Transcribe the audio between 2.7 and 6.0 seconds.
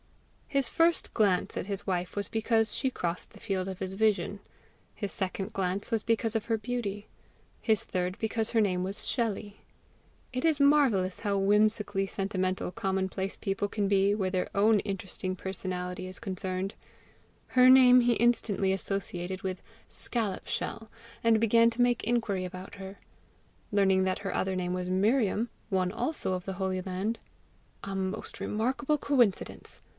she crossed the field of his vision; his second glance